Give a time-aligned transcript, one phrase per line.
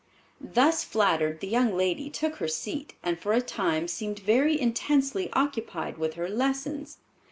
[0.43, 5.29] Thus flattered, the young lady took her seat and for a time seemed very intensely
[5.33, 6.97] occupied with her lessons.